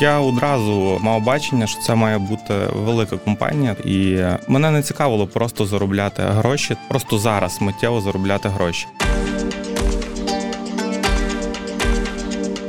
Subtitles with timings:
[0.00, 5.66] Я одразу мав бачення, що це має бути велика компанія, і мене не цікавило просто
[5.66, 8.86] заробляти гроші, просто зараз миттєво заробляти гроші.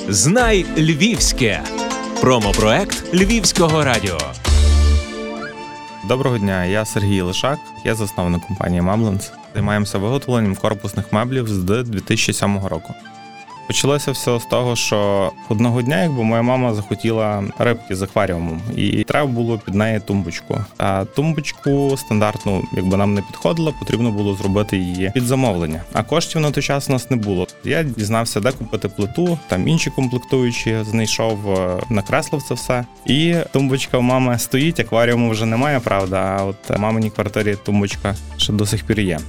[0.10, 1.62] Знай Львівське.
[2.22, 4.18] Промопроект Львівського радіо.
[6.08, 9.32] Доброго дня, я Сергій Лишак, я засновник компанії Mablands.
[9.54, 12.94] Займаємося виготовленням корпусних меблів з 2007 року.
[13.68, 19.04] Почалося все з того, що одного дня, якби моя мама захотіла рибки з акваріумом, і
[19.04, 20.66] треба було під неї тумбочку.
[20.78, 25.82] А тумбочку стандартну, якби нам не підходила, потрібно було зробити її під замовлення.
[25.94, 27.48] А коштів на той час у нас не було.
[27.64, 32.86] Я дізнався, де купити плиту, там інші комплектуючі, знайшов, е, накреслив це все.
[33.06, 36.38] І тумбочка у мами стоїть, акваріуму вже немає, правда.
[36.40, 39.20] А от в маминій квартирі тумбочка ще до сих пір є.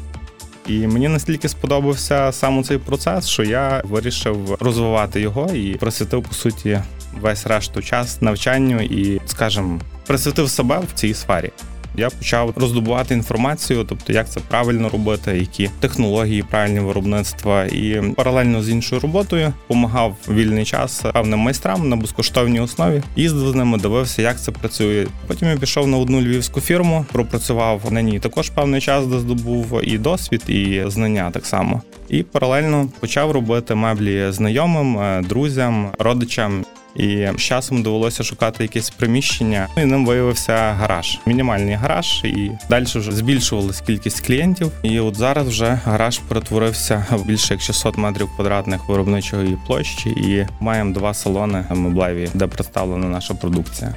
[0.68, 6.34] І мені настільки сподобався саме цей процес, що я вирішив розвивати його і присвятив по
[6.34, 6.80] суті
[7.20, 11.50] весь решту час навчанню і, скажімо, присвятив себе в цій сфері
[11.98, 18.62] я почав роздобувати інформацію, тобто як це правильно робити, які технології правильні виробництва, і паралельно
[18.62, 23.02] з іншою роботою допомагав вільний час певним майстрам на безкоштовній основі.
[23.16, 25.06] Їздив з ними, дивився, як це працює.
[25.26, 29.80] Потім я пішов на одну львівську фірму, пропрацював на ній також певний час, де здобув
[29.82, 31.82] і досвід, і знання так само.
[32.08, 36.64] І паралельно почав робити меблі знайомим, е, друзям, родичам.
[36.96, 39.68] І з часом довелося шукати якесь приміщення.
[39.76, 44.72] І ним виявився гараж, мінімальний гараж, і далі вже збільшувалась кількість клієнтів.
[44.82, 50.46] І от зараз вже гараж перетворився в більше як 600 метрів квадратних виробничої площі, і
[50.60, 53.94] маємо два салони меблеві, де представлена наша продукція.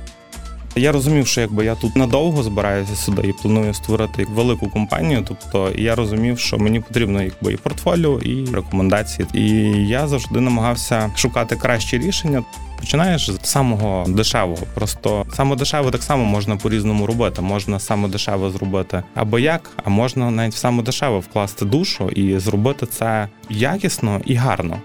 [0.76, 5.26] Я розумів, що якби я тут надовго збираюся сюди і планую створити велику компанію.
[5.28, 9.28] Тобто я розумів, що мені потрібно якби і портфоліо, і рекомендації.
[9.34, 9.48] І
[9.88, 12.44] я завжди намагався шукати кращі рішення.
[12.80, 14.66] Починаєш з самого дешевого.
[14.74, 17.42] Просто саме дешеве так само можна по-різному робити.
[17.42, 22.40] Можна саме дешеве зробити або як, а можна навіть в саме дешеве вкласти душу і
[22.40, 24.78] зробити це якісно і гарно.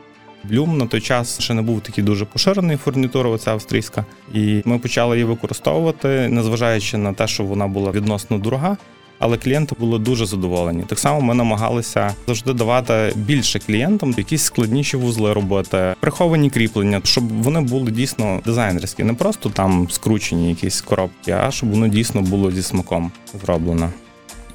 [0.44, 4.04] Блюм на той час ще не був такий дуже поширений фурнітура, оця австрійська,
[4.34, 8.76] і ми почали її використовувати, незважаючи на те, що вона була відносно дорога.
[9.18, 10.82] Але клієнти були дуже задоволені.
[10.86, 17.42] Так само ми намагалися завжди давати більше клієнтам якісь складніші вузли робити, приховані кріплення, щоб
[17.42, 22.50] вони були дійсно дизайнерські, не просто там скручені якісь коробки, а щоб воно дійсно було
[22.50, 23.10] зі смаком
[23.42, 23.90] зроблено.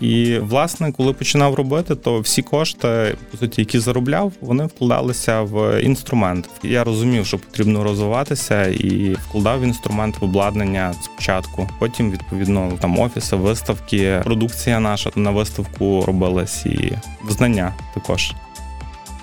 [0.01, 5.81] І власне, коли починав робити, то всі кошти, по суті, які заробляв, вони вкладалися в
[5.81, 6.49] інструмент.
[6.63, 11.69] Я розумів, що потрібно розвиватися, і вкладав в інструмент в обладнання спочатку.
[11.79, 16.93] Потім, відповідно, там офіси, виставки, продукція наша на виставку робилась і
[17.29, 18.33] знання також.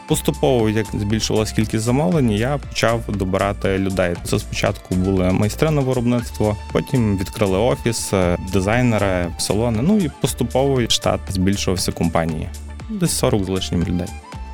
[0.09, 4.15] Поступово, як збільшувалась кількість замовлень, я почав добирати людей.
[4.25, 8.13] Це спочатку були майстри на виробництво, потім відкрили офіс,
[8.53, 9.79] дизайнери, салони.
[9.83, 12.49] Ну і поступово штат збільшувався компанії.
[12.91, 14.09] Десь 40 з лишнім людей.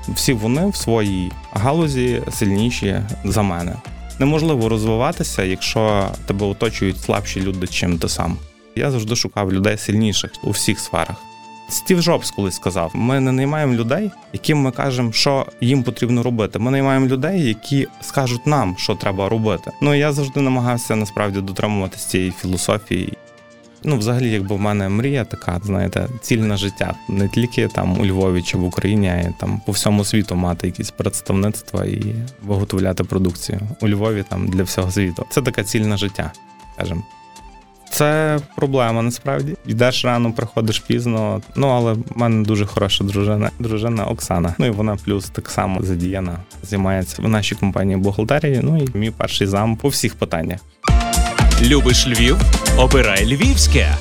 [0.08, 3.74] Всі вони в своїй галузі сильніші за мене.
[4.18, 8.36] Неможливо розвиватися, якщо тебе оточують слабші люди, чим ти сам.
[8.76, 11.16] Я завжди шукав людей сильніших у всіх сферах.
[11.74, 16.58] Стів Джобс колись сказав: ми не наймаємо людей, яким ми кажемо, що їм потрібно робити.
[16.58, 19.70] Ми наймаємо людей, які скажуть нам, що треба робити.
[19.80, 23.12] Ну я завжди намагався насправді дотримуватися цієї філософії.
[23.84, 28.42] Ну, взагалі, якби в мене мрія така, знаєте, цільне життя, не тільки там у Львові
[28.42, 33.60] чи в Україні, а й там по всьому світу мати якісь представництва і виготовляти продукцію
[33.80, 35.26] у Львові там для всього світу.
[35.30, 36.32] Це таке цільне життя,
[36.74, 37.02] скажімо.
[37.94, 39.54] Це проблема насправді.
[39.66, 41.42] Йдеш рано, приходиш пізно.
[41.56, 44.54] Ну але в мене дуже хороша дружина, дружина Оксана.
[44.58, 48.60] Ну і вона плюс так само задіяна, займається в нашій компанії бухгалтерії.
[48.62, 50.60] Ну і мій перший зам по всіх питаннях.
[51.62, 52.36] Любиш Львів?
[52.78, 53.94] Обирай Львівське.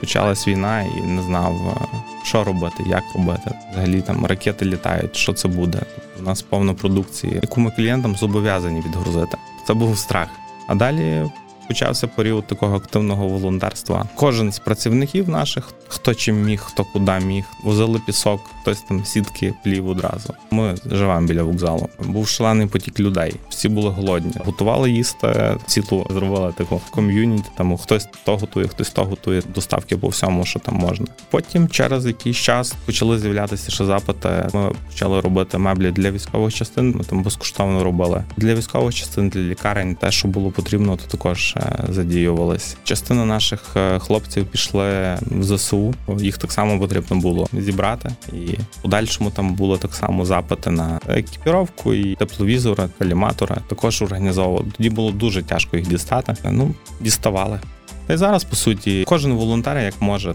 [0.00, 3.50] Почалась війна і не знав, е, що робити, як робити.
[3.72, 5.80] Взагалі там ракети літають, що це буде.
[6.20, 9.36] У нас повно продукції, яку ми клієнтам зобов'язані відгрузити.
[9.66, 10.28] Це був страх.
[10.68, 11.30] А далі
[11.68, 14.08] почався період такого активного волонтерства.
[14.14, 19.54] Кожен з працівників наших, хто чим міг, хто куди міг, возили пісок, хтось там сітки
[19.64, 20.34] плів одразу.
[20.50, 21.88] Ми живемо біля вокзалу.
[22.00, 23.34] Був шалений потік людей.
[23.48, 25.56] Всі були голодні, готували їсти.
[25.66, 27.48] Цілу зробили таку ком'юніті.
[27.56, 31.06] Там хтось то готує, хтось то готує доставки по всьому, що там можна.
[31.30, 34.28] Потім через якийсь час почали з'являтися ще запити.
[34.52, 36.94] Ми почали робити меблі для військових частин.
[36.96, 39.94] Ми там безкоштовно робили для військових частин, для лікарень.
[39.94, 42.76] Те, що було потрібно, то також активніше задіювались.
[42.84, 45.94] Частина наших е, хлопців пішли в ЗСУ.
[46.18, 51.00] Їх так само потрібно було зібрати, і в подальшому там було так само запити на
[51.08, 53.56] екіпіровку і тепловізора, каліматора.
[53.68, 54.66] Також організовували.
[54.76, 56.34] Тоді було дуже тяжко їх дістати.
[56.50, 57.60] Ну діставали.
[58.06, 60.34] Та й зараз, по суті, кожен волонтер як може.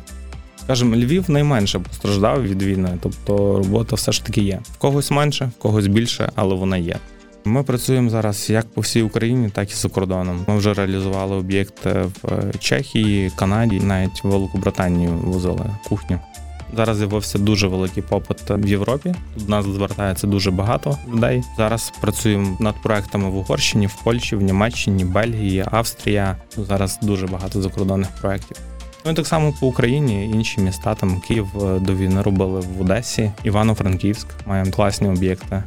[0.63, 4.59] Скажімо, Львів найменше постраждав від війни, тобто робота все ж таки є.
[4.73, 6.95] В когось менше, в когось більше, але вона є.
[7.45, 10.45] Ми працюємо зараз як по всій Україні, так і за кордоном.
[10.47, 16.19] Ми вже реалізували об'єкти в Чехії, Канаді, навіть в Великобританію возили кухню.
[16.75, 19.15] Зараз з'явився дуже великий попит в Європі.
[19.37, 21.43] До нас звертається дуже багато людей.
[21.57, 26.37] Зараз працюємо над проектами в Угорщині, в Польщі, в Німеччині, Бельгії, Австрія.
[26.57, 28.57] Зараз дуже багато закордонних проєктів.
[29.05, 32.81] Ну і так само по Україні, інші міста, там Київ е, до війни робили в
[32.81, 35.63] Одесі, Івано-Франківськ, маємо класні об'єкти.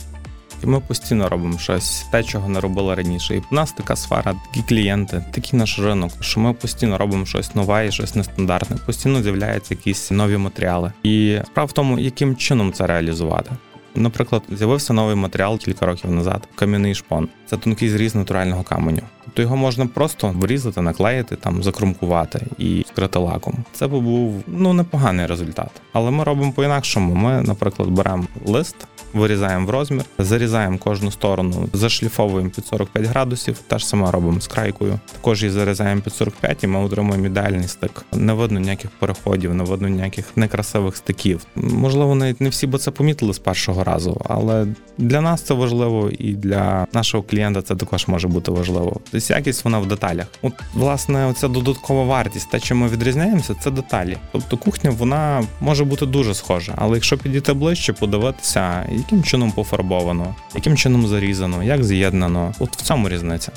[0.65, 3.37] І ми постійно робимо щось, те, чого не робили раніше.
[3.37, 7.55] І в нас така сфера, такі клієнти, такий наш ринок, що ми постійно робимо щось
[7.55, 8.77] нове і щось нестандартне.
[8.87, 10.93] Постійно з'являються якісь нові матеріали.
[11.03, 13.51] І справа в тому, яким чином це реалізувати.
[13.95, 17.29] Наприклад, з'явився новий матеріал кілька років назад кам'яний шпон.
[17.47, 19.03] Це тонкий зріз натурального каменю.
[19.25, 23.65] Тобто його можна просто вирізати, наклеїти, там закрумкувати і вкрити лаком.
[23.73, 25.71] Це би був ну непоганий результат.
[25.93, 27.15] Але ми робимо по-інакшому.
[27.15, 28.77] Ми, наприклад, беремо лист.
[29.15, 33.59] Вирізаємо в розмір, зарізаємо кожну сторону, зашліфовуємо під 45 градусів.
[33.59, 34.99] Те ж саме робимо з крайкою.
[35.13, 38.05] Також її зарізаємо під 45 і ми отримуємо ідеальний стик.
[38.13, 41.47] Не видно ніяких переходів, не видно ніяких некрасивих стиків.
[41.57, 44.67] Можливо, навіть не всі би це помітили з першого разу, але
[44.99, 49.01] для нас це важливо, і для нашого клієнта це також може бути важливо.
[49.11, 50.27] Тобто якість вона в деталях.
[50.43, 54.17] От власне, оця додаткова вартість, те, чим ми відрізняємося, це деталі.
[54.33, 60.35] Тобто кухня вона може бути дуже схожа, але якщо підійти ближче, подивитися, яким чином пофарбовано,
[60.55, 63.53] яким чином зарізано, як з'єднано, от в цьому різниця.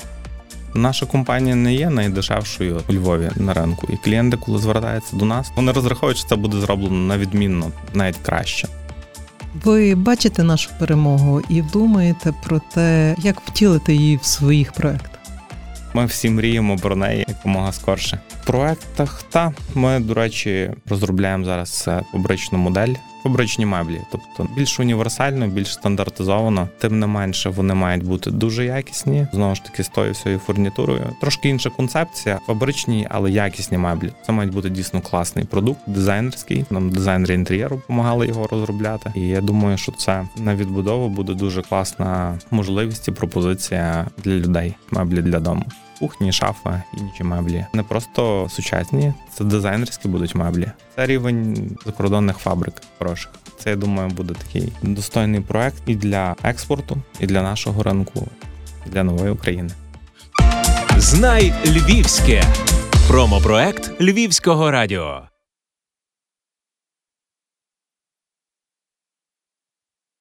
[0.76, 5.52] Наша компанія не є найдешевшою у Львові на ринку, і клієнти, коли звертаються до нас,
[5.56, 8.68] вони розраховують, що це буде зроблено на відмінно, навіть краще.
[9.64, 15.10] Ви бачите нашу перемогу і думаєте про те, як втілити її в своїх проектах.
[15.94, 18.20] Ми всі мріємо про неї якомога скорше.
[18.42, 22.94] В проектах та ми, до речі, розробляємо зараз е, фабричну модель,
[23.26, 26.68] фабричні меблі, тобто більш універсально, більш стандартизовано.
[26.78, 29.26] Тим не менше, вони мають бути дуже якісні.
[29.32, 31.16] Знову ж таки, з тою всією фурнітурою.
[31.20, 34.12] Трошки інша концепція, фабричні, але якісні меблі.
[34.26, 36.64] Це мають бути дійсно класний продукт, дизайнерський.
[36.70, 39.12] Нам дизайнери інтер'єру допомагали його розробляти.
[39.14, 44.74] І я думаю, що це на відбудову буде дуже класна можливість і пропозиція для людей.
[44.90, 45.64] Меблі для дому.
[45.98, 47.66] Кухні, шафа, інші меблі.
[47.72, 50.70] Не просто сучасні, це дизайнерські будуть меблі.
[50.96, 53.30] Це рівень закордонних фабрик хороших.
[53.58, 58.26] Це я думаю буде такий достойний проект і для експорту, і для нашого ринку,
[58.86, 59.70] і для нової України.
[60.96, 62.44] Знай Львівське.
[63.08, 65.22] Промопроект Львівського радіо.